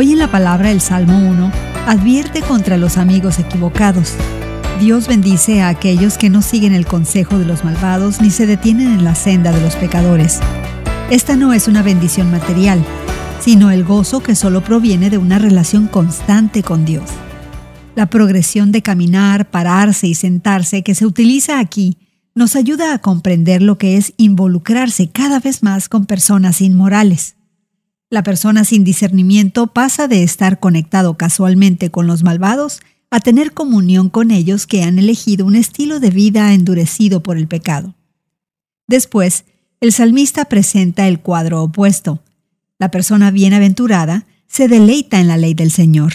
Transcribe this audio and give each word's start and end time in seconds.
Hoy 0.00 0.12
en 0.12 0.20
la 0.20 0.30
palabra 0.30 0.70
el 0.70 0.80
Salmo 0.80 1.18
1 1.18 1.50
advierte 1.88 2.40
contra 2.40 2.76
los 2.76 2.98
amigos 2.98 3.40
equivocados. 3.40 4.14
Dios 4.78 5.08
bendice 5.08 5.60
a 5.60 5.66
aquellos 5.66 6.18
que 6.18 6.30
no 6.30 6.40
siguen 6.40 6.72
el 6.72 6.86
consejo 6.86 7.36
de 7.36 7.44
los 7.44 7.64
malvados 7.64 8.20
ni 8.20 8.30
se 8.30 8.46
detienen 8.46 8.92
en 8.92 9.02
la 9.02 9.16
senda 9.16 9.50
de 9.50 9.60
los 9.60 9.74
pecadores. 9.74 10.38
Esta 11.10 11.34
no 11.34 11.52
es 11.52 11.66
una 11.66 11.82
bendición 11.82 12.30
material, 12.30 12.80
sino 13.40 13.72
el 13.72 13.82
gozo 13.82 14.22
que 14.22 14.36
solo 14.36 14.62
proviene 14.62 15.10
de 15.10 15.18
una 15.18 15.40
relación 15.40 15.88
constante 15.88 16.62
con 16.62 16.84
Dios. 16.84 17.10
La 17.96 18.08
progresión 18.08 18.70
de 18.70 18.82
caminar, 18.82 19.50
pararse 19.50 20.06
y 20.06 20.14
sentarse 20.14 20.84
que 20.84 20.94
se 20.94 21.06
utiliza 21.06 21.58
aquí 21.58 21.98
nos 22.36 22.54
ayuda 22.54 22.94
a 22.94 23.00
comprender 23.00 23.62
lo 23.62 23.78
que 23.78 23.96
es 23.96 24.14
involucrarse 24.16 25.10
cada 25.10 25.40
vez 25.40 25.64
más 25.64 25.88
con 25.88 26.06
personas 26.06 26.60
inmorales. 26.60 27.34
La 28.10 28.22
persona 28.22 28.64
sin 28.64 28.84
discernimiento 28.84 29.66
pasa 29.66 30.08
de 30.08 30.22
estar 30.22 30.60
conectado 30.60 31.18
casualmente 31.18 31.90
con 31.90 32.06
los 32.06 32.22
malvados 32.22 32.80
a 33.10 33.20
tener 33.20 33.52
comunión 33.52 34.08
con 34.08 34.30
ellos 34.30 34.66
que 34.66 34.82
han 34.82 34.98
elegido 34.98 35.44
un 35.44 35.54
estilo 35.54 36.00
de 36.00 36.10
vida 36.10 36.54
endurecido 36.54 37.22
por 37.22 37.36
el 37.36 37.48
pecado. 37.48 37.94
Después, 38.86 39.44
el 39.80 39.92
salmista 39.92 40.46
presenta 40.46 41.06
el 41.06 41.20
cuadro 41.20 41.62
opuesto. 41.62 42.22
La 42.78 42.90
persona 42.90 43.30
bienaventurada 43.30 44.26
se 44.46 44.68
deleita 44.68 45.20
en 45.20 45.28
la 45.28 45.36
ley 45.36 45.52
del 45.52 45.70
Señor. 45.70 46.12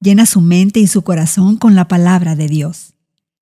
Llena 0.00 0.26
su 0.26 0.42
mente 0.42 0.80
y 0.80 0.86
su 0.86 1.02
corazón 1.02 1.56
con 1.56 1.74
la 1.74 1.88
palabra 1.88 2.36
de 2.36 2.48
Dios. 2.48 2.92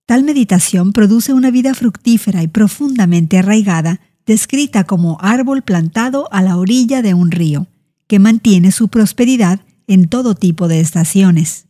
Tal 0.06 0.22
meditación 0.22 0.92
produce 0.92 1.32
una 1.32 1.50
vida 1.50 1.74
fructífera 1.74 2.44
y 2.44 2.46
profundamente 2.46 3.38
arraigada, 3.38 4.00
descrita 4.24 4.84
como 4.84 5.18
árbol 5.20 5.62
plantado 5.62 6.28
a 6.32 6.42
la 6.42 6.56
orilla 6.56 7.02
de 7.02 7.14
un 7.14 7.32
río 7.32 7.66
que 8.12 8.18
mantiene 8.18 8.72
su 8.72 8.88
prosperidad 8.88 9.60
en 9.86 10.06
todo 10.06 10.34
tipo 10.34 10.68
de 10.68 10.80
estaciones. 10.80 11.64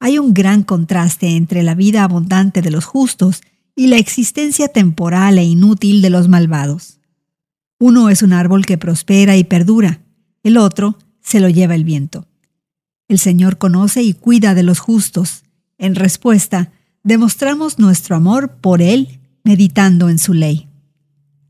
Hay 0.00 0.18
un 0.18 0.32
gran 0.32 0.62
contraste 0.62 1.36
entre 1.36 1.62
la 1.62 1.74
vida 1.74 2.02
abundante 2.02 2.62
de 2.62 2.70
los 2.70 2.86
justos 2.86 3.42
y 3.76 3.88
la 3.88 3.98
existencia 3.98 4.68
temporal 4.68 5.36
e 5.36 5.44
inútil 5.44 6.00
de 6.00 6.08
los 6.08 6.28
malvados. 6.28 6.98
Uno 7.78 8.08
es 8.08 8.22
un 8.22 8.32
árbol 8.32 8.64
que 8.64 8.78
prospera 8.78 9.36
y 9.36 9.44
perdura, 9.44 10.00
el 10.42 10.56
otro 10.56 10.96
se 11.20 11.40
lo 11.40 11.50
lleva 11.50 11.74
el 11.74 11.84
viento. 11.84 12.26
El 13.06 13.18
Señor 13.18 13.58
conoce 13.58 14.02
y 14.02 14.14
cuida 14.14 14.54
de 14.54 14.62
los 14.62 14.78
justos. 14.78 15.42
En 15.76 15.94
respuesta, 15.94 16.72
demostramos 17.02 17.78
nuestro 17.78 18.16
amor 18.16 18.52
por 18.62 18.80
Él 18.80 19.20
meditando 19.42 20.08
en 20.08 20.18
su 20.18 20.32
ley. 20.32 20.68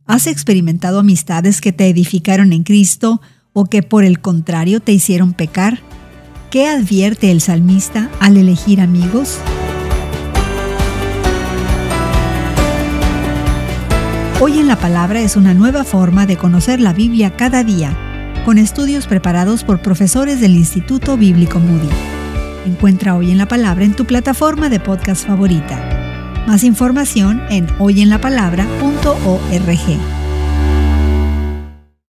¿Has 0.05 0.27
experimentado 0.27 0.99
amistades 0.99 1.61
que 1.61 1.73
te 1.73 1.89
edificaron 1.89 2.53
en 2.53 2.65
Cristo 2.65 3.21
o 3.55 3.65
que 3.65 3.83
por 3.83 4.05
el 4.05 4.21
contrario 4.21 4.81
te 4.81 4.93
hicieron 4.93 5.33
pecar? 5.33 5.79
¿Qué 6.51 6.69
advierte 6.69 7.31
el 7.31 7.41
salmista 7.41 8.11
al 8.21 8.37
elegir 8.37 8.83
amigos? 8.83 9.39
Hoy 14.41 14.59
en 14.59 14.69
la 14.69 14.77
Palabra 14.77 15.21
es 15.21 15.37
una 15.37 15.55
nueva 15.55 15.85
forma 15.85 16.27
de 16.27 16.37
conocer 16.37 16.81
la 16.81 16.93
Biblia 16.93 17.35
cada 17.35 17.65
día, 17.65 17.97
con 18.45 18.59
estudios 18.59 19.07
preparados 19.07 19.65
por 19.65 19.81
profesores 19.81 20.41
del 20.41 20.55
Instituto 20.55 21.17
Bíblico 21.17 21.59
Moody. 21.59 21.89
Encuentra 22.67 23.17
Hoy 23.17 23.31
en 23.31 23.39
la 23.39 23.49
Palabra 23.49 23.85
en 23.85 23.95
tu 23.95 24.05
plataforma 24.05 24.69
de 24.69 24.81
podcast 24.81 25.27
favorita. 25.27 26.45
Más 26.47 26.63
información 26.63 27.41
en 27.49 27.67
hoyenlapalabra.org. 27.79 30.24